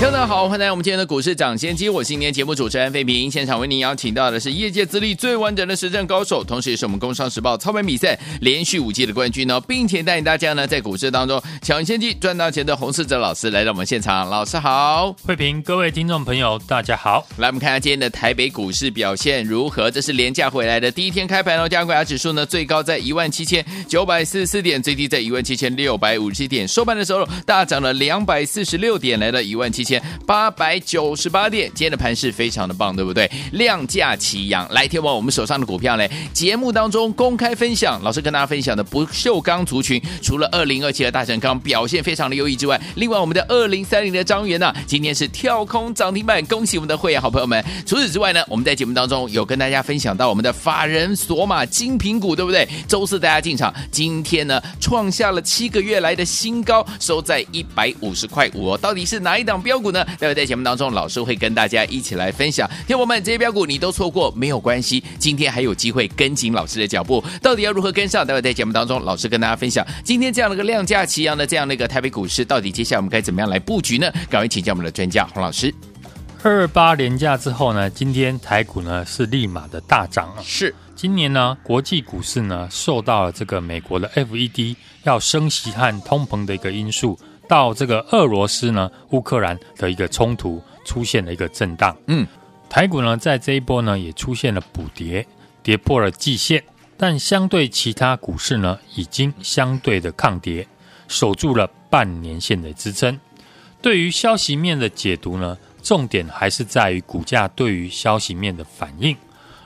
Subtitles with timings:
[0.00, 3.30] 大家好，欢迎来到我们今天的股市抢先机，我是今天节目主持人费平。
[3.30, 14.28] 现场为您邀请到的是业界资历最完整的实战高手，同时也是我们工商时报操盘比赛连续五季的冠军哦，并且带领大家呢在股市当中抢先机赚大钱的洪世哲老师来到我们现场。
[14.28, 17.26] 老师好，费平，各位听众朋友大家好。
[17.38, 19.90] 来，我们看下今天的台北股市表现如何？
[19.90, 33.30] 这是廉价回来的第一天开盘哦，加权指数呢最高在一万七千九百四十四点，最低在一万七千六百五十七点，收盘的时候大涨了两百四十六点，来到一万七千八百九十八点，今天的盘势非常的棒，对不对？
[33.52, 47.62] 量价齐扬，来，听完我们手上的股票呢，节目当中公开分享，老师跟大家分享的不锈钢族群，除了二零二七的大成钢表现非常的优异之外，另外我们的二零三零的张元呢，今天是跳空涨停板，恭喜我们的会员好朋友们。
[47.86, 52.68] 除此之外呢，我们在节目当中有跟大家分享到我们的法人锁码精品股，对不对？
[52.88, 60.04] 周四大家进场，今天呢创下了七个月来的新高，收在一百五十块五，到底是哪一档标股呢？
[60.18, 62.68] 待会在节目当中，老师会跟大家一起来分享。
[62.86, 67.22] 听我们这些标股你都错过没有关系，今天还有机会跟紧老师的脚步。
[67.42, 68.26] 到底要如何跟上？
[68.26, 69.86] 待会在节目当中，老师跟大家分享。
[70.02, 74.10] 今天这样的一个量价齐扬的这样的一个台北股市，到底接下来我们该怎么样来布局呢？
[74.30, 75.74] 赶快请教我们的专家洪老师。
[76.42, 80.30] 二二八连假之后呢，今天台股呢是立马的大涨。
[80.42, 87.18] 是，今年呢国际股市呢受到了这个美国的 FED 要升息和通膨的一个因素。
[87.48, 92.26] 到这个俄罗斯呢，乌克兰的一个冲突出现了一个震荡，嗯，
[92.68, 95.26] 台股呢在这一波呢也出现了补跌，
[95.62, 96.62] 跌破了季线，
[96.96, 100.66] 但相对其他股市呢已经相对的抗跌，
[101.08, 103.18] 守住了半年线的支撑。
[103.80, 109.16] 对于消息面的解读呢，重点还是在于股价对于消息面的反应，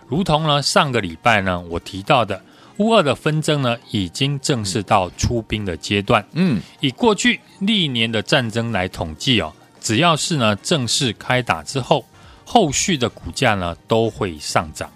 [0.07, 2.43] 如同呢上个礼拜呢我提到的。
[2.79, 6.25] 乌俄的纷争呢，已经正式到出兵的阶段。
[6.35, 12.05] 嗯，以过去历年的战争来统计哦，只要是呢正式开打之后，
[12.45, 14.91] 后续的股价呢都会上涨。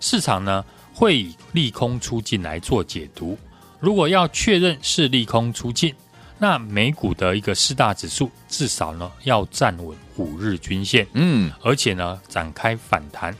[0.00, 3.38] 市场呢会以利空出尽来做解读。
[3.78, 5.94] 如果要确认是利空出尽，
[6.38, 11.06] 那美股的一个四大指数至少呢要站稳五日均线。
[11.12, 13.34] 嗯，而且呢展开反弹。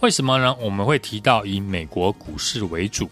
[0.00, 0.54] 为什么呢？
[0.60, 3.08] 我们会提到以美国股市为主。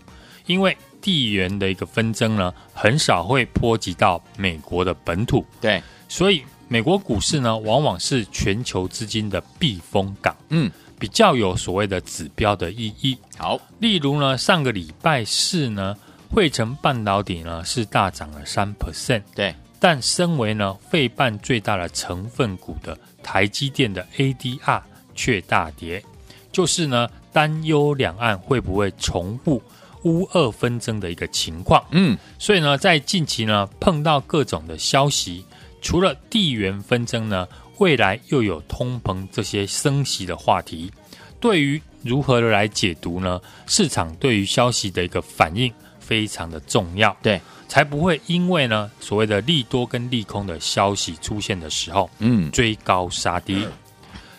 [0.47, 13.17] 因为地缘的一个纷争呢，很少会波及到美国的本土，对，所以美国股市呢，往往是全球资金的避风港，嗯，比较有所谓的指标的意义。
[13.37, 15.97] 好，例如呢，上个礼拜四呢，
[16.31, 24.83] 汇成半导体呢是大涨了三 percent，对，但身为呢费半最大的成分股的台积电的 ADR
[25.15, 26.03] 却大跌，
[26.51, 29.63] 就是呢担忧两岸会不会重复。
[30.07, 35.45] 乌俄纷争的一个情况，嗯，所以呢，在近期呢碰到各种的消息，
[35.83, 37.47] 除了地缘纷争呢，
[37.79, 40.93] 未来又有通膨这些升息的话题，
[41.41, 43.41] 对于如何的来解读呢？
[43.67, 53.67] 市场对于消息的一个反应非常的重要，对，才不会因为呢所谓的利多跟利空的消息出现的时候，嗯，追高杀低。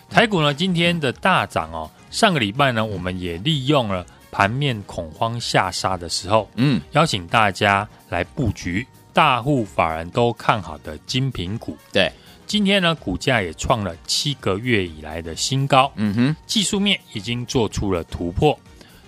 [0.08, 4.06] 台股呢今天的大涨哦，上个礼拜呢我们也利用了。
[4.30, 11.76] 盘面恐慌下杀的时候，嗯，邀请大家来布局大户法人都看好的精品股。
[11.92, 12.12] 对，
[12.46, 15.90] 今天呢，股价也创了七个月以来的新高。
[15.96, 18.58] 嗯哼，技术面已经做出了突破。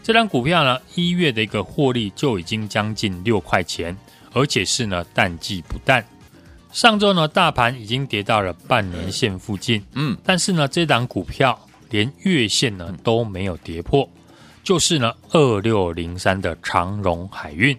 [0.03, 3.97] 这张股票呢，一月的一个获利就已经将近六块钱，
[4.33, 6.05] 而且是呢淡季不淡。
[6.73, 9.85] 上周呢，大盘已经跌到了半年线附近。
[9.93, 11.59] 嗯，但是呢，这档股票
[11.91, 14.09] 连月线呢都没有跌破。
[14.63, 17.77] 就是呢，二六零三的长荣海运，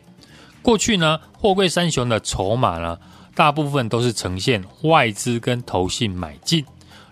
[0.62, 2.98] 过去呢，货柜三雄的筹码呢，
[3.36, 6.66] 大部分都是呈现外资跟投信买进，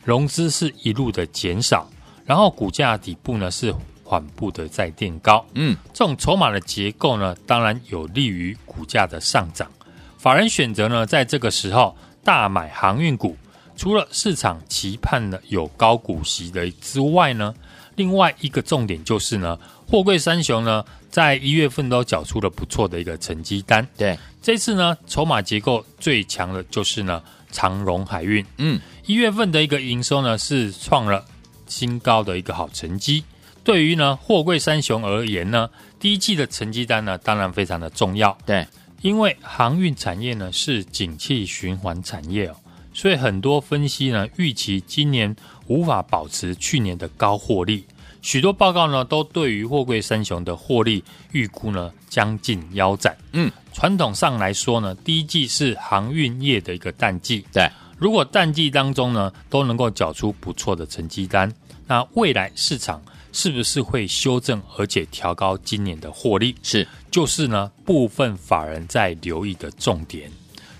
[0.04, 1.88] 融资是一路的减少，
[2.26, 3.74] 然后股价底部呢是
[4.04, 9.70] 缓步的在垫高，嗯，这种筹码的结构呢，当然有利于股价的上涨。
[10.18, 13.38] 法人选择呢，在这个时候大买航运股，
[13.78, 17.54] 除了市场期盼的有高股息的之外呢。
[18.00, 23.86] 另外一个重点就是呢，货柜三雄呢，在一月份都缴出了不错的一个成绩单。
[23.98, 28.46] 对，这次呢，筹码结构最强的就是呢，长荣海运。
[28.56, 31.26] 嗯，一月份的一个营收呢，是创了
[31.68, 33.22] 新高的一个好成绩。
[33.66, 35.70] 对于呢货柜三雄而言呢，
[36.00, 38.36] 第一季的成绩单呢，当然非常的重要。
[38.46, 38.66] 对，
[39.02, 42.56] 因为航运产业呢是景气循环产业哦，
[42.94, 45.36] 所以很多分析呢预期今年
[45.70, 47.86] 无法保持去年的高获利。
[48.22, 51.02] 许多报告呢都对于货柜三雄的获利
[51.32, 53.18] 预估呢将近腰斩。
[53.32, 57.46] 嗯，传统上来说呢，第一季是航运业的一个淡季。
[57.54, 61.50] 对，如果淡季当中呢都能够缴出不错的成绩单，
[61.88, 63.02] 那未来市场
[63.32, 66.54] 是不是会修正而且调高今年的获利？
[66.62, 70.30] 是，就是呢部分法人在留意的重点。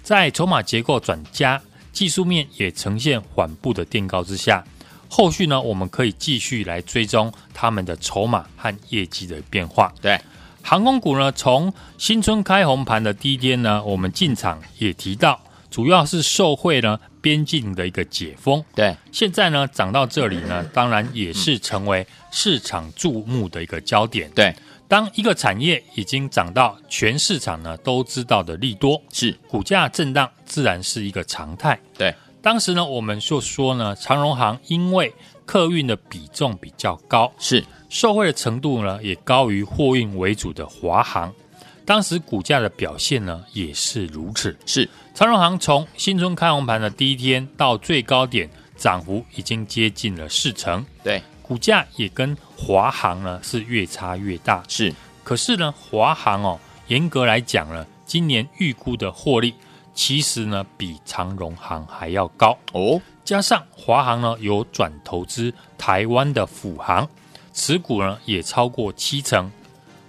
[0.04, 1.62] 在筹码结构转佳、
[1.94, 4.62] 技术面也呈现缓步的垫高之下。
[5.12, 9.92] 后续呢，我们可以继续来追踪他们的筹码和业绩的变化。
[10.00, 10.22] 对，
[10.62, 15.42] 航空股呢，从新春开红盘的第一天呢，我们进场也提到，
[15.72, 18.64] 主要是受惠呢边境的一个解封。
[18.76, 24.30] 对，现在呢涨到这里呢，当然也是成为市场注目的一个焦点。
[24.36, 24.56] 对，
[24.88, 31.80] 当一个产业已经涨到全市场呢都知道的利多，是股价震荡自然是一个常态。
[31.98, 32.14] 对。
[32.42, 35.14] 当时呢，我们就说呢，长荣航因为
[35.46, 41.34] 客运的比重比较高，是受惠的程度呢也高于货运为主的华航。
[41.86, 44.56] 当时股价的表现呢也是如此。
[44.66, 50.86] 是长荣航从新春开红盘的第一天到最高点，涨幅已经接近了四成。
[51.04, 54.64] 对，股价也跟华航呢是越差越大。
[54.70, 54.94] 是，
[55.24, 59.54] 可是呢，华航哦，严格来讲呢，今年预估的获利。
[60.02, 63.02] 其实呢，比长荣行还要高哦。
[63.26, 67.06] 加上华航呢有转投资台湾的虎航，
[67.54, 69.52] 持股呢也超过七成。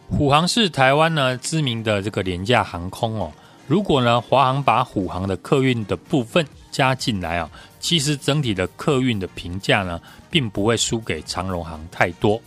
[0.08, 3.32] 虎航是台湾呢知名的这个廉价航空哦。
[3.66, 7.50] 如果呢华航把虎航的客运的部分加进来啊，
[7.80, 10.00] 其实整体的客运的评价呢，
[10.30, 12.40] 并不会输给长荣航太多。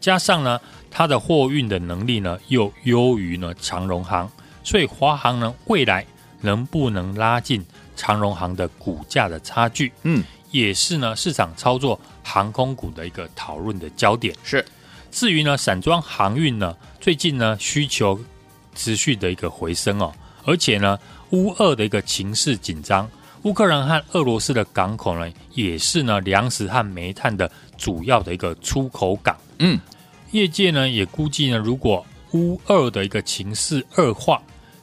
[0.00, 0.60] 加上呢
[0.90, 4.30] 它的货运的能力呢又优于呢长荣航，
[4.62, 6.04] 所以华航呢未来。
[6.40, 7.64] 能不能拉近
[7.96, 9.92] 长荣航的股价的差距？
[10.02, 14.34] 嗯，也是呢市场操作航空股的一个讨论的焦点。
[14.42, 14.64] 是，
[15.10, 18.18] 至于呢散装航运呢，最近呢需求
[18.74, 20.12] 持续的一个回升哦，
[20.44, 20.98] 而且呢
[21.30, 23.08] 乌俄的一个情势紧张，
[23.42, 29.36] 乌克兰和俄罗斯的港口呢也是呢粮食和煤炭的主要的一个出口港。
[29.58, 29.78] 嗯，
[30.30, 34.40] 业界呢也估计呢，如果乌二的一个情势恶化。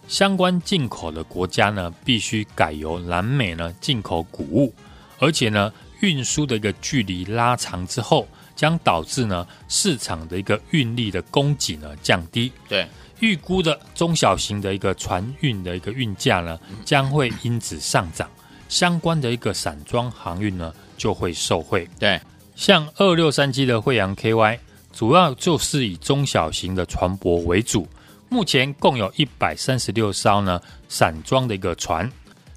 [0.07, 4.74] 相关进口的国家呢，必须改由南美呢进口谷物，
[5.19, 8.25] 而且呢，运输的一个距离拉长之后，
[8.56, 12.51] 将导致呢市场的一个运力的供给呢降低。
[12.69, 12.88] 对，
[13.19, 18.30] 预估的中小型的一个船运的一个运价呢，将会因此上涨，
[18.69, 21.88] 相关的一个散装航运呢就会受惠。
[22.00, 22.19] 对，
[22.56, 24.57] 像二六三七的惠阳 KY，
[24.94, 27.86] 主要就是以中小型的船舶为主。
[28.29, 32.12] 目前共有一百三十六艘呢散装的一个船，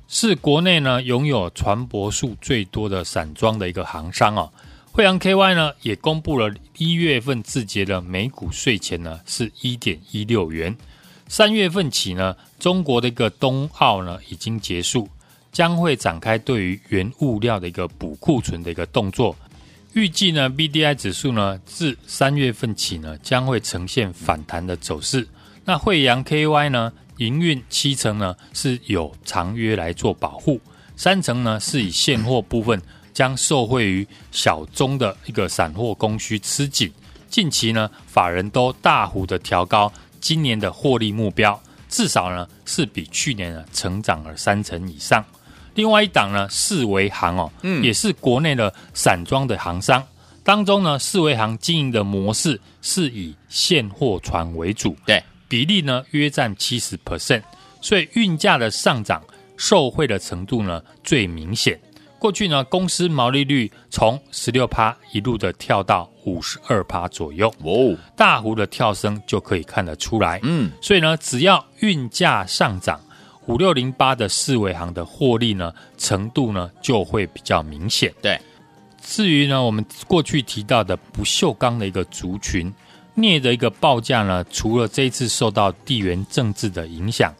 [0.09, 4.53] 是国内呢拥有船舶数最多的散装的一个航商哦。
[4.93, 10.77] 惠阳 KY 呢也公布了一月份自结的每股税前呢是一点一六元。
[11.29, 15.09] 三月份起呢，中国的一个冬奥呢已经结束，
[15.53, 19.37] 将会展开对于原物料的一个补库存的一个动作。
[19.93, 25.29] 预计呢 BDI 指数呢自三月份起呢将会呈现反弹的走势。
[25.71, 26.93] 那惠阳 KY 呢？
[27.19, 30.61] 营运七成呢是有长约来做保护，
[30.97, 32.83] 三成呢是以现货部分
[33.15, 36.93] 将受惠于小中的一个散货供需吃紧。
[37.29, 45.25] 近期呢，法人都大幅的调高今年的获利目标，至少呢是比去年呢成长了三成以上。
[45.77, 50.05] 另外一档呢，四维行哦，嗯，也是国内的散装的行商
[50.43, 55.23] 当中呢，四维行经营的模式是以现货船为主，对。
[55.51, 57.43] 比例呢约占七十 percent，
[57.81, 59.21] 所以运价的上涨
[59.57, 61.79] 受惠的程度呢最明显。
[62.21, 70.39] 过去呢公司毛利率从十六趴一路的跳到五十二趴左右，哦，大幅的跳升就可以看得出来。
[70.45, 73.01] 嗯，所以呢只要运价上涨，
[73.47, 78.15] 五六零八的四维行的获利呢程度呢就会比较明显。
[78.23, 78.39] 对，
[79.03, 82.73] 至于呢我们过去提到的不锈钢的一个族群。
[83.15, 87.35] 镍的一个报价呢，除了这一次受到地缘政治的影响，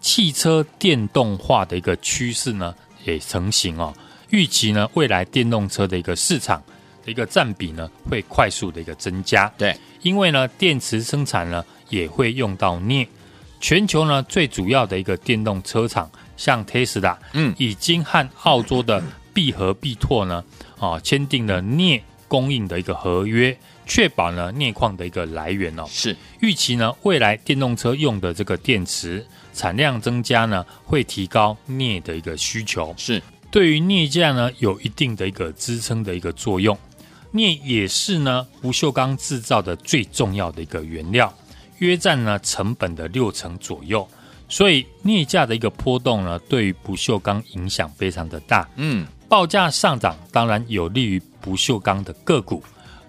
[0.00, 3.92] 汽车电动化的一个趋势呢也成型哦。
[4.30, 6.62] 预期呢，未来电动车的一个市场
[7.04, 9.52] 的一个占比呢会快速的一个增加。
[9.58, 13.06] 对，因为呢电池生产呢也会用到镍。
[13.60, 19.02] 全球呢最主要的一个电动车厂，像 Tesla，嗯，已经和澳洲的
[19.32, 20.44] 必和必拓呢
[20.78, 23.56] 啊签订了镍供应的一个合约。
[23.86, 25.84] 确保呢镍矿的一个来源哦。
[25.88, 29.24] 是预期呢未来电动车用的这个电池
[29.54, 36.76] 产量增加呢，会提高镍的一个需求，是对于镍价呢有一定的一个支撑的一个作用。
[37.32, 41.32] 镍也是呢不锈钢制造的最重要的一个原料，
[41.78, 44.06] 约占呢成本的六成左右。
[44.48, 48.68] 所以镍价的一个波动呢，对于不锈钢影响非常的大。
[48.76, 52.62] 嗯，报价上涨当然有利于不锈钢的个股，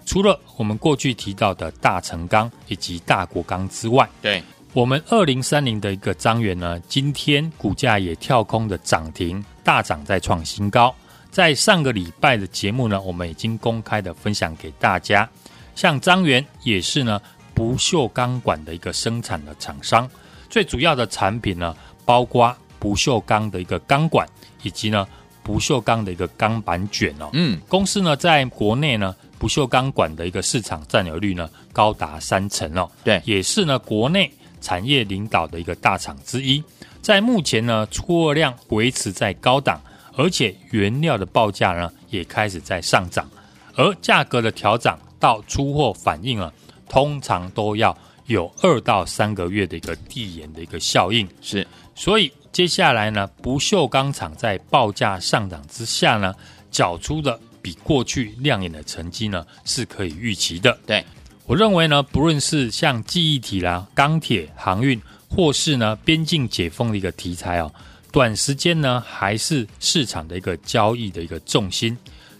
[0.08, 10.94] 除了我们过去提到的大成钢以及大国钢之外，对，我们二零三零的一个彰源呢，今天股价也跳空的涨停，大涨再创新高。
[11.30, 15.28] 在上个礼拜的节目呢，我们已经公开的分享给大家，
[15.74, 17.20] 像张元也是呢
[17.52, 20.10] 不锈钢管的一个生产的厂商。
[20.48, 24.26] 最主要的产品呢，包括不锈钢的一个钢管，
[24.62, 25.06] 以及呢
[25.48, 27.30] 不锈钢的一个钢板卷哦。
[27.32, 32.86] 嗯，公司呢在国内呢不锈钢管的一个市场占有率呢高达三成哦。
[33.02, 36.62] 对，也是呢国内产业领导的一个大厂之一。
[37.00, 39.80] 在目前呢出货量维持在高档，
[40.14, 43.26] 而且原料的报价呢也开始在上涨，
[43.74, 46.52] 而价格的调涨到出货反应啊，
[46.90, 47.96] 通常都要。
[48.26, 56.34] 有二到三个月的一个递延的一个效应，是，所以接下来呢，不锈钢厂在报价上涨之下呢，
[56.70, 60.76] 缴出的比过去亮眼的成绩呢，是可以预期的。
[60.86, 61.04] 对，
[61.46, 67.72] 我认为呢，不论是像记忆体啦、钢铁、航运，或是呢边境解封的一个题材哦，
[68.10, 71.96] 短时间呢还是市场的一个交易的一个重心。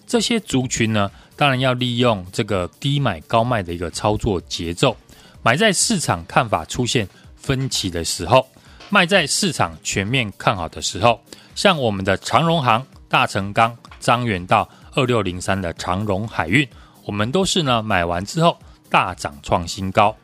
[0.06, 4.96] 这些族群呢，当然要利用这个低买高卖的一个操作节奏。
[5.42, 8.46] 买在市场看法出现分歧的时候，
[8.90, 11.20] 卖在市场全面看好的时候，
[11.54, 16.66] 像我们的长荣行、大成钢、张元道二六零三的长荣海运，
[17.04, 20.16] 我们都是呢买完之后大涨创新高。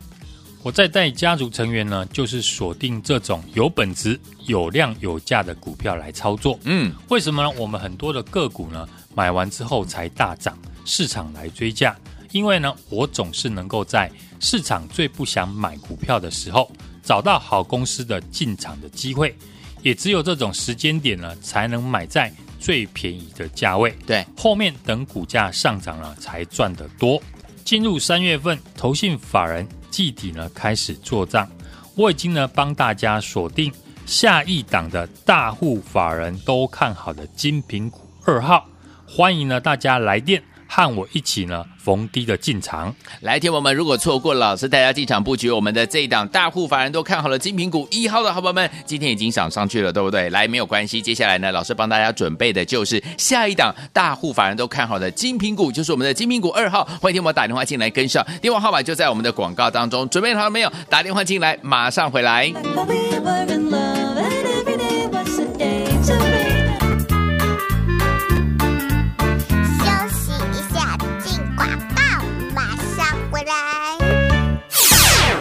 [0.62, 6.58] 我在带家族成员呢，就是锁定这种有本质、有量有价的股票来操作。
[6.64, 7.50] 嗯，为什么呢？
[7.58, 10.56] 我们很多的个股呢买完之后才大涨，
[10.86, 11.94] 市场来追价。
[12.32, 16.72] 因为呢，我总是能够在市场最不想买股票的时候，
[17.04, 19.36] 找到好公司的进场的机会，
[19.82, 23.94] 也只有这种时间点呢，才能买在最便宜的价位。
[24.06, 27.22] 对，后面等股价上涨了，才赚得多。
[27.64, 31.48] 进入三月份，投信法人季底呢开始做账，
[31.94, 33.72] 我已经呢帮大家锁定
[34.06, 38.66] 下一档的大户法人都看好的金品股二号，
[39.06, 40.42] 欢迎呢大家来电。
[40.74, 42.92] 和我一起呢，逢低的进场。
[43.20, 50.28] 来，听我们如果错过老师带大家进场布局我们的这一档大户法人都看好了金苹股一号的好朋友们，今天已经涨上去了，对不对？
[50.30, 56.84] 来，没有关系，接下来呢，老师帮大家准备的就是下一档大户法人都看好的金苹股，就是我们的金苹股二号。
[57.00, 60.08] 欢迎听我打电话进来跟上，电话号码就在我们的广告当中。
[60.08, 60.72] 准备好了没有？
[60.90, 62.52] 打电话进来，马上回来。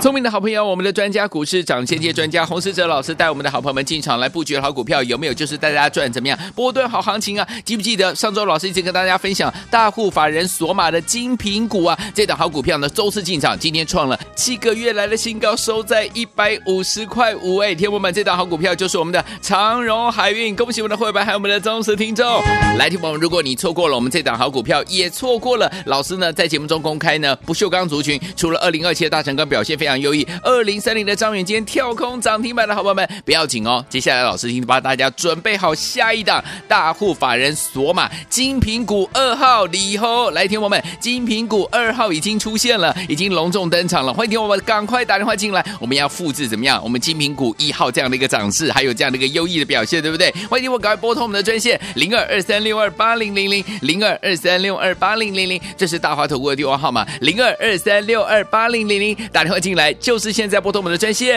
[0.04, 7.48] 聪明的好朋友，我们的专家股市涨先机专家洪思哲老师带我们的好朋友们进场来布局好股票，有没有就是带大家赚怎么样波段好行情啊？
[7.64, 11.98] 记不记得上周老师一直跟大家分享大户法人锁码的精品股啊？
[12.14, 17.60] 这档好股票呢，周四进场，今天创了七个月来的新高，收在一百五十块五。
[17.60, 22.28] 哎，天友们，这档好股票就是我们的长荣海运，恭喜我们的会员还有我们的忠实听众。
[22.78, 29.93] 来，听友们，如果你错过了我们这档好股票，也错过了老师呢在节目中公开呢不锈钢族群，除了二零二七的大成钢表现非常。
[30.00, 33.84] 优异二零三零的张远今天跳空涨停板的好朋友们，不要紧哦。
[33.90, 44.14] 接下来老师已经帮大家准备好下一档大户法人索马金品股二号李后来听我们金品股二号已经出现了，已经隆重登场了。
[44.14, 46.82] 欢迎听我们赶快打电话进来，我们要复制怎么样？
[46.84, 50.32] 我们金品股一号这样的一个涨势，还有这样的一个优异的表现，对不对？
[50.50, 59.83] 欢迎听我赶快拨通我们的专线零二二三六二八零零零零二二三六二八零零零，这是大华投顾的电话号码零二二三六二八零零零，打电话进来。
[59.92, 61.36] 就是现在拨通我们的专线。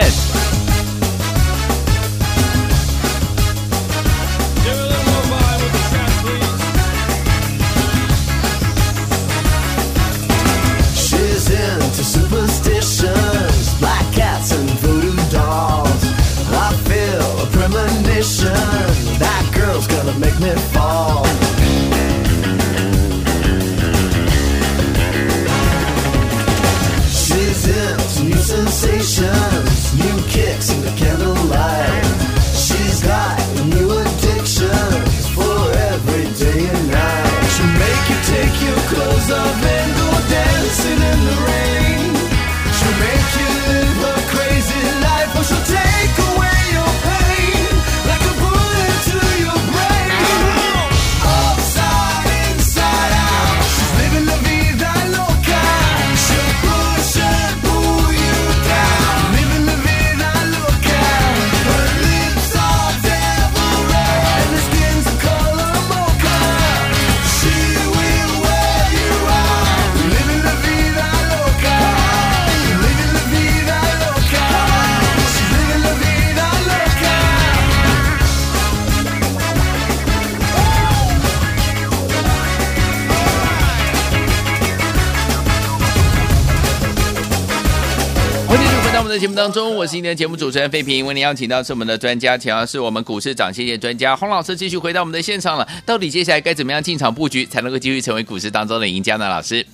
[89.17, 95.67] 的节目当中，我是今天的节目主持人费平，为您邀请到是我们的专家，同样是我们股市涨跌线专家洪老师，继续回到我们的现场了。
[95.87, 99.27] 到底接下来该怎么样进场布局，才能够继续成为股市当中的赢家呢？
[99.27, 99.65] 老师，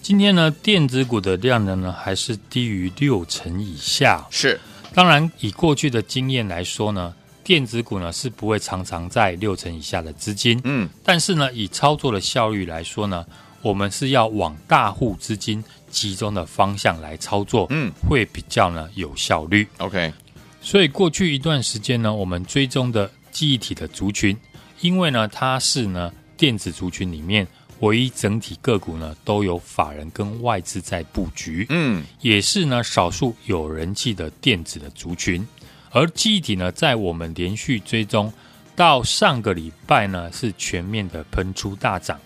[0.00, 4.24] 今天呢，电子股的量能呢，还是低于六成以下。
[4.30, 4.60] 是，
[4.94, 10.60] 当然以过去的经验来说呢，电子股呢是不会常常在六成以下的资金。
[10.62, 13.26] 嗯，但是呢，以操作的效率来说呢，
[13.60, 15.64] 我们是要往大户资金。
[15.94, 19.66] 集中的方向来操作，嗯，会比较呢有效率。
[19.78, 20.12] OK，
[20.60, 24.36] 所以过去一段时间呢，我们追踪的记忆体的族群，
[24.80, 27.46] 因为呢它是呢电子族群里面
[27.78, 35.46] 唯一整体个股呢都有法人跟外资在布局，嗯，也是呢少数有人气的电子的族群。
[35.90, 38.32] 而记忆体呢，在我们连续追踪
[38.74, 42.18] 到上个礼拜呢，是全面的喷出大涨。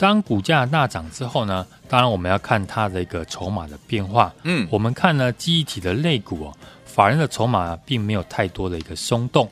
[0.00, 4.32] 当股价大涨之后呢，当然我们要看它的一个筹码的变化。
[4.44, 9.46] 嗯，我们看呢，记忆体的类股哦，法人的筹码并没有太多的一个松动。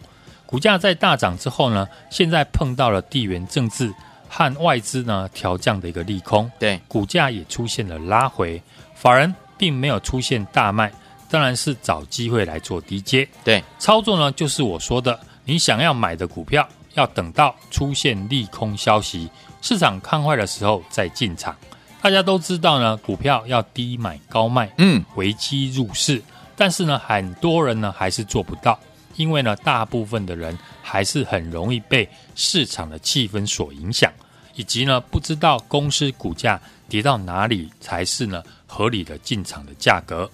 [0.47, 3.93] 股价在大涨之后呢，现在碰到了地缘政治
[4.27, 8.63] 和外资呢调降的一个利空，对，股价也出现了拉回。
[8.95, 10.91] 法人并没有出现大卖，
[11.29, 13.29] 当然是找机会来做低接。
[13.45, 19.29] 对，操作呢就是我说的，你想要买的股票，要等到出现利空消息。
[19.61, 21.55] 市场看坏的时候再进场，
[22.01, 26.23] 大家都知道呢，股票要低买高卖，嗯，危机入市。
[26.57, 28.79] 但是呢，很多人呢还是做不到，
[29.17, 34.13] 因为呢，大部分的人还是很容易被市场的气氛所影响，
[34.55, 40.29] 以及呢，不知道公司股价跌到哪里才是呢合理的进场的价格。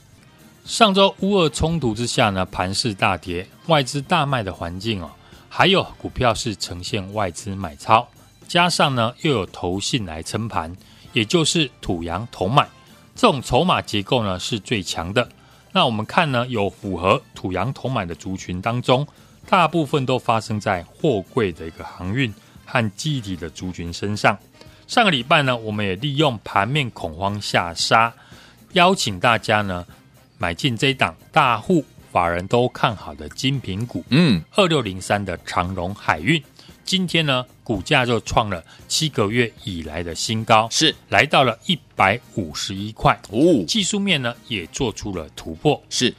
[0.65, 5.11] 上周乌俄冲突之下呢，盘势大跌，外资大卖的环境哦，
[5.51, 8.07] 还有股票是呈现外资买超。
[8.47, 10.75] 加上呢，又有投信来撑盘，
[11.13, 12.69] 也就是土洋同买，
[13.15, 15.29] 这种筹码结构呢是最强的。
[15.73, 19.07] 那我们看呢，有符合土洋同买的族群当中，
[19.49, 22.33] 大部分都发生在货柜的一个航运
[22.65, 24.39] 和记忆体的族群身上。
[24.87, 28.13] 上个礼拜呢，我们也利用盘面恐慌下杀，
[28.75, 29.85] 邀请大家呢
[30.39, 36.41] 买进这一档大户法人都看好的精品股，嗯，二六零三的长荣海运。
[36.85, 43.19] 今天呢，股价就创了七个月以来的新高，是来到了一百五十一块。
[43.31, 45.83] 哦，技术面呢也做出了突破。
[45.91, 46.15] 是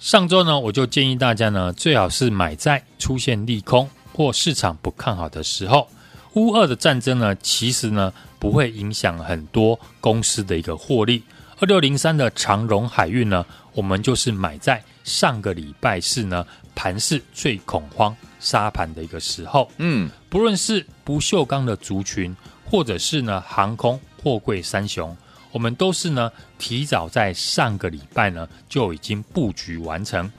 [0.00, 5.86] 上周呢，我就建议大家呢，最好是买在出现利空或市场不看好的时候。
[6.32, 11.22] 乌二的战争呢，其实呢不会影响很多公司的一个获利。
[11.58, 18.14] 二六零三的长荣海运呢，我们就是买在上个礼拜四呢盘势最恐慌。
[18.46, 22.32] 沙盘的一个时候，嗯，不论是不锈钢的族群，
[22.64, 25.16] 或者是呢航空货柜三雄，
[25.50, 30.30] 我们都是呢提早在上个礼拜呢就已经布局完成。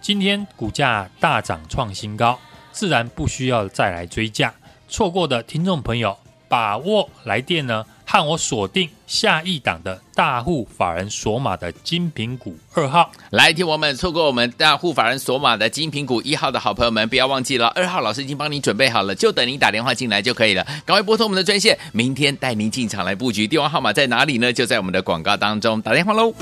[0.00, 2.36] 今天股价大涨创新高，
[2.72, 4.52] 自然不需要再来追价。
[4.88, 7.86] 错过的听众朋友，把握来电呢。
[8.06, 20.64] 和我锁定下一档的大户法人索马的精品股二号，来听我们错过我们大户法人索马的精品股一号的好朋友们，不要忘记了，二号老师已经帮你准备好了，就等您打电话进来就可以了。
[20.84, 23.46] 赶快拨通我们的专线，明天带您进场来布局。
[23.46, 24.52] 电话号码在哪里呢？
[24.52, 26.32] 就在我们的广告当中，打电话喽。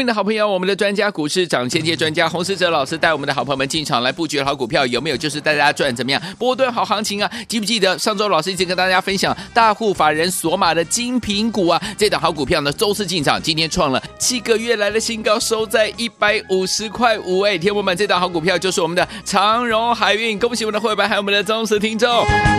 [0.00, 7.30] 明的好朋友，我们的专家股市涨先机专家洪士哲老师带我们的好朋友们进场来布局好股票，有没有就是带大家赚怎么样波段好行情啊？
[7.46, 11.82] 记不记得上周老师一直跟大家分享大户法人锁码的精品股啊？
[11.98, 17.42] 这档好股票呢，周四进场，今天创了七个月来的新高，收在一百五十块五。
[17.42, 22.08] 哎，天友们，这档好股票就是我们的长荣海运，恭喜我们的会员还有我们的忠实听众。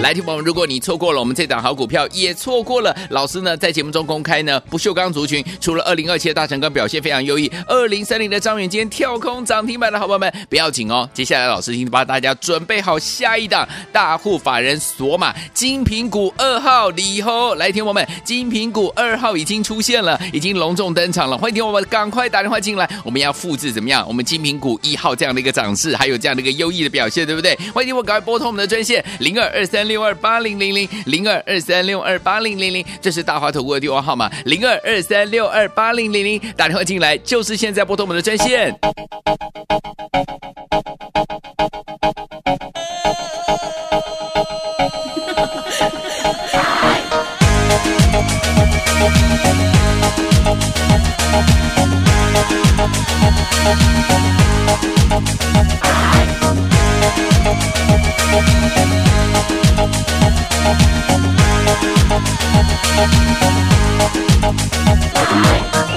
[0.04, 7.22] 来，听友们，如果你错过了我们这档好股票，也错过了老师呢在节目中公开呢不锈钢族群，除了二零二七的大成钢表现非常。
[7.31, 24.06] 优留意二零三零的张远今天跳空涨停板的好朋友们不要紧哦，接下来老师已经帮大家准备好下一档大户法人索马金品股二号李后来听我们金品股二号已经出现了，已经隆重登场了，欢迎听我们赶快打电话进来，我们要复制怎么样？
[24.06, 27.58] 我们金品股一号这样的一个涨势，还有这样的一个优异的表现，对不对？
[27.74, 37.18] 欢迎听我赶快拨通我们的专线零二二三六二八零零零零二二三六二八零零零，这是大华投顾的电话号码零二二三六二八零零零，打电话进来。
[37.24, 38.78] 就是现在拨通我们的专线。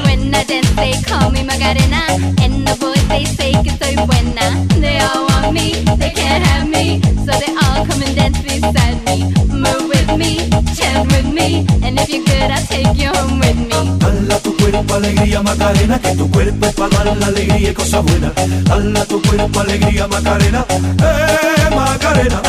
[0.05, 2.03] When I dance, they call me Macarena.
[2.43, 4.67] And the boys, they say que soy buena.
[4.81, 7.01] They all want me, they can't have me.
[7.25, 9.33] So they all come and dance beside me.
[9.49, 11.67] Move with me, chant with me.
[11.83, 13.59] And if you're good, I'll take you home with
[14.49, 14.54] me.
[14.65, 18.33] Cuerpo alegría Macarena, que tu cuerpo es para dar la alegría y cosas buenas.
[18.65, 22.41] Dala tu cuerpo alegría Macarena, eh Macarena.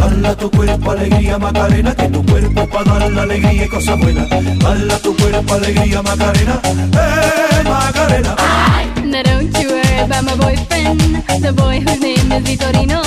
[0.00, 3.98] Dala tu cuerpo alegría Macarena, que tu cuerpo es para dar la alegría y cosas
[3.98, 4.26] buenas.
[4.30, 8.34] Dala tu cuerpo alegría Macarena, eh Macarena.
[9.04, 13.02] Now don't you worry about my boyfriend, the boy whose name is Vitorino.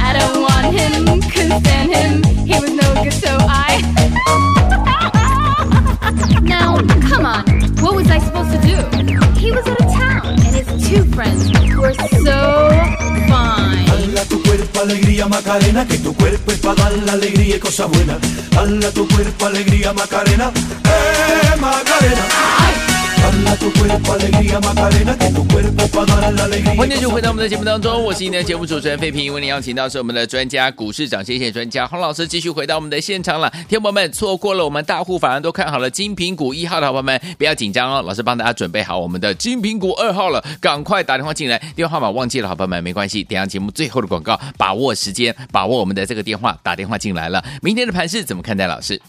[0.00, 2.24] I don't want him, couldn't stand him.
[2.46, 3.97] He was no good, so I.
[7.18, 7.44] come on,
[7.82, 8.76] what was I supposed to do?
[9.40, 12.38] He was out of town, and his two friends were so
[13.30, 13.86] fine.
[13.90, 17.88] Dala tu cuerpo alegría Macarena, que tu cuerpo es para dar la alegría y cosas
[17.90, 18.18] buenas.
[18.50, 20.52] Dala tu cuerpo alegría Macarena,
[20.84, 22.24] eh Macarena.
[22.30, 22.87] Dala
[26.76, 33.50] 欢迎继续回到我们的节目当中，我是今天的节目主持人费平，为您邀请到是我们的专家股市涨先线专家洪老师，继续回到我们的现场了。
[33.68, 47.44] 听众朋友们，错过了我们大户反而都看好了金品股一号的好朋友们，不要紧张哦，老师帮大家准备好我们的金品股二号了，赶快打电话进来，电话号码忘记了，好朋友们没关系，等一下节目最后的广告，把握时间，把握我们的这个电话，打电话进来了。
[47.62, 48.66] 明天的盘势怎么看待？
[48.66, 49.00] 老师？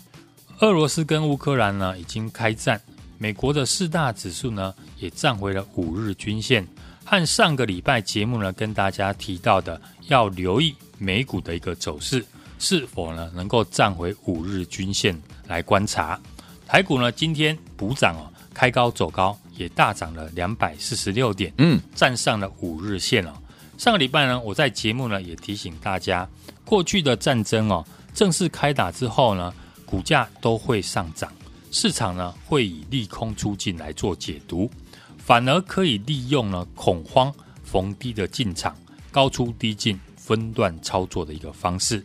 [0.61, 2.81] 俄罗斯跟乌克兰呢已经开战，
[3.21, 6.65] 美国的四大指数呢也站回了五日均线，
[7.03, 12.25] 和上个礼拜节目呢跟大家提到的，要留意美股的一个走势
[12.59, 16.17] 是否呢能够站回五日均线来观察。
[16.65, 23.33] 台股呢今天补涨哦，开高走高，也大涨了两百四十六点，嗯，站上了五日线哦。
[23.77, 26.25] 上个礼拜呢，我在节目呢也提醒大家，
[26.63, 29.53] 过去的战争哦正式开打之后呢。
[29.89, 31.33] 股价都会上涨，
[31.71, 34.69] 市场呢会以利空出尽来做解读，
[35.17, 38.75] 反而可以利用呢恐慌逢低的进场，
[39.11, 42.03] 高出低进分段操作的一个方式。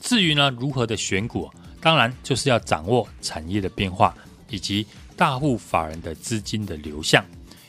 [0.00, 1.50] 至于呢如何的选股，
[1.80, 4.14] 当然就是要掌握产业的变化
[4.50, 7.24] 以及大户法人的资金的流向，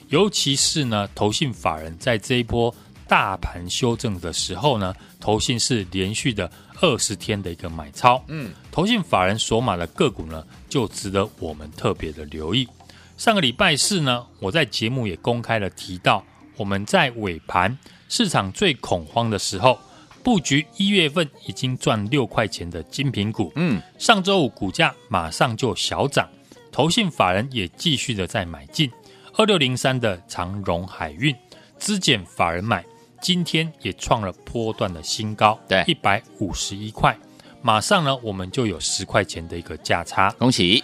[0.09, 2.73] 尤其是呢投信法人在这一波
[3.07, 6.51] 大盘修正的时候呢，投信是连续的。
[6.81, 12.67] 二十天的一个买超，嗯，投信法人所买的个股呢，就值得我们特别的留意。
[13.15, 16.21] 上个礼拜四呢，我在节目也公开了提到，
[16.57, 17.77] 我们在尾盘
[18.09, 19.79] 市场最恐慌的时候，
[20.21, 26.27] 布局一月份已经赚六块钱的精品股，嗯，上周五股价马上就小涨，
[26.73, 28.91] 投信法人也继续的在买进
[29.37, 31.33] 二六零三的长荣海运，
[31.79, 32.83] 资减法人买。
[33.21, 37.17] 今天也创了波段的新高，对，一百五十一块，
[37.65, 40.83] 马上呢，我们就有十块钱的一个价差，恭喜！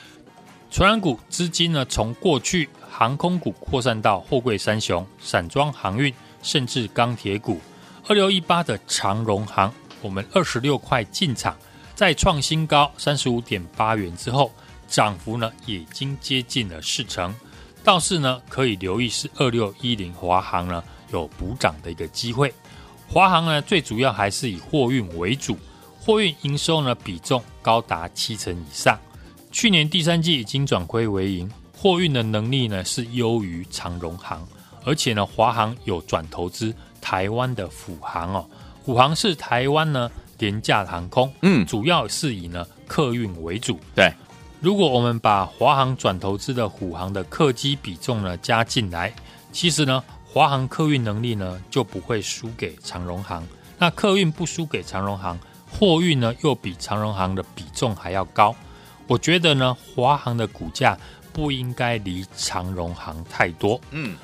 [0.72, 7.62] 传染股资金呢，从过去航空股扩散到货柜三雄、散装航运，甚至钢铁股。
[8.08, 11.56] 二六一八的长荣航，我们二十六块进场，
[11.94, 14.52] 在创新高三十五点八元之后，
[14.88, 17.32] 涨幅呢已经接近了四成。
[17.84, 20.84] 倒是呢，可以留意是二六一零华航呢。
[21.12, 22.52] 有补涨的一个机会，
[23.08, 25.56] 华航呢，最主要还是以货运为主，
[26.04, 29.00] 货运营收呢比重高达七成以上。
[29.52, 34.46] 去年第三季已经转亏为盈，货运的能力呢是优于长荣航，
[34.84, 38.50] 而且呢华航有转投资台湾的虎航哦，
[38.84, 40.10] 虎航是台湾呢
[40.40, 43.80] 廉价航空，嗯，主要是以呢客运为主。
[43.94, 44.12] 对，
[44.60, 49.14] 如果我们把华航转投资的虎航的客机比重呢加进来，
[49.52, 50.04] 其实呢。
[50.34, 53.46] 华航客运能力呢就不会输给长荣航，
[53.78, 55.38] 那客运不输给长荣航，
[55.71, 58.55] 货运呢又比长荣航的比重还要高。
[59.07, 60.97] 我觉得呢，华航的股价
[61.34, 63.79] 不应该离长荣航太多。
[63.91, 64.15] 嗯，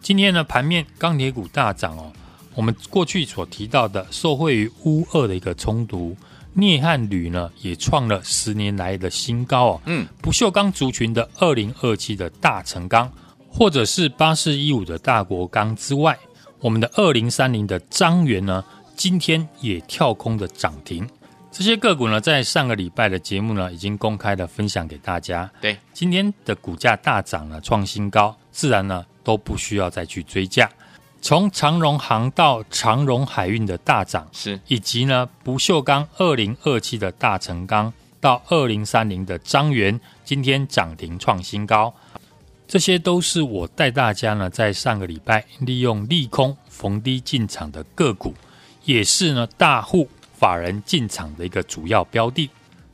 [0.00, 2.12] 今天呢盘面钢铁股大涨哦，
[2.54, 6.16] 我们过去所提到的受惠于乌俄的一个冲突，
[6.54, 9.80] 镍和铝呢也创了十年来的新高哦。
[9.86, 13.10] 嗯，不锈钢族群的二零二七的大成钢。
[13.52, 16.16] 或者是八四一五的大国钢之外，
[16.60, 18.64] 我们的二零三零的张元呢，
[19.00, 21.08] 今天也跳空的涨停。
[21.50, 25.50] 这些个股呢，在上个礼拜的节目呢，已经公开的分享给大家。
[25.58, 30.68] 对，今天的股价大涨了，创新高，自然呢都不需要再去追价。
[31.22, 41.90] 从长荣航到长荣海运的大涨，是以及呢不锈钢二零二七的大成钢到二零三零的张元，今天涨停创新高。
[42.68, 48.34] 这些都是我带大家呢，在上个礼拜利用利空逢低进场的个股，
[48.84, 52.48] 也是呢大户法人进场的一个主要标的。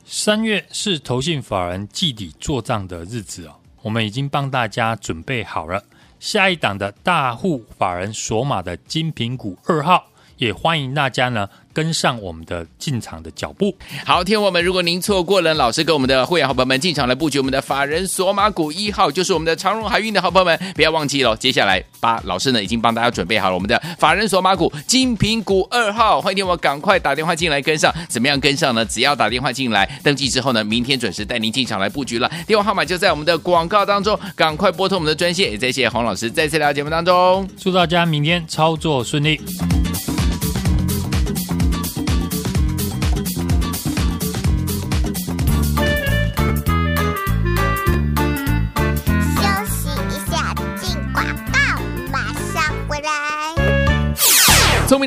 [0.05, 5.83] 三月是投信法人季底做账的日子哦，我们已经帮大家准备好了
[6.19, 11.47] 下一档的大户法人锁码的精品股二号，也欢迎大家呢。
[11.73, 13.71] 跟上我们的进场的脚步。
[14.03, 21.37] 好，听我们，如果您错过了老师跟我们的会员好朋友们进场来布局我们的法人索马股一号，就是我们的长荣海运的好朋友们，不要忘记了。
[21.37, 27.93] 接下来，把老师呢已经帮大家准备好了我们的法人索马股精品股二号，欢迎听我赶快打电话进来跟上。
[28.09, 28.83] 怎么样跟上呢？
[28.83, 32.27] 只要打电话进来登记之后呢，明天准时带您进场来布局了。
[32.47, 35.51] 电话号码就在我们的广告当中，赶快拨通我们的专线。
[35.51, 39.39] 也谢谢黄老师再次来到节目当中，祝大家明天操作顺利。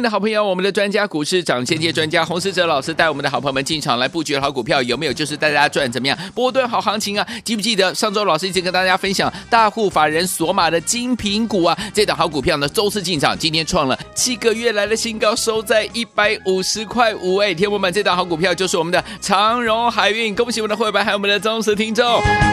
[0.01, 7.27] 的好朋友，我们的专家股市涨先机专家洪思哲老师带我们的好朋友们进场来布局好股票，有没有就是带大家赚怎么样波段好行情啊？
[7.45, 11.77] 记不记得上周老师已经跟大家分享大户法人锁码的精品股啊？
[11.93, 17.39] 这档好股票呢，周四进场，今天创了七个月来的新高，收在一百五十块五。
[17.39, 22.07] 哎，天友们，这档好股票就是我们的长荣海运，恭喜我们的会员还有我们的忠实听众。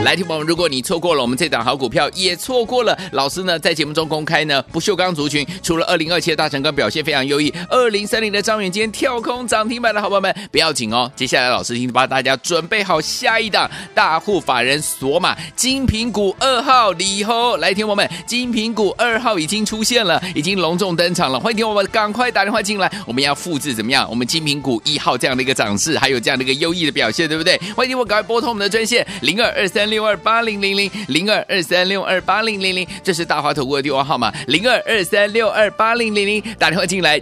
[0.04, 7.28] 来，听友们，如果你错过了我们这档好股票，也错过了老师呢在节目中公开呢不锈钢族群，除了二零二七的大成钢表现非常。
[7.28, 24.10] 优所以二零三零的张远今天跳空涨停板的好朋友们不要紧哦，接下来老师已经帮大家准备好下一档大户法人锁码精品股二号李后来听我们精品股二号已经出现了，已经隆重登场了，欢迎听我们赶快打电话进来，我们要复制怎么样？
[24.10, 27.56] 我们精品股一号这样的一个涨势，还有这样的一个优异的表现，对不对？
[27.76, 37.22] 欢迎听我赶快拨通我们的专线零二二三六二八零零零零二二三六二八零零零，这是大华投顾的电话号码零二二三六二八零零零，打电话进来。